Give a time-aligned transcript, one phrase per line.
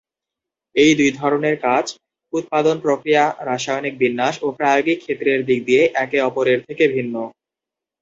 [0.75, 1.87] এই দুই ধরনের কাঁচ
[2.33, 7.15] উৎপাদন প্রক্রিয়া, রাসায়নিক বিন্যাস ও প্রায়োগিক ক্ষেত্রের দিক দিয়ে একে অপরের থেকে ভিন্ন।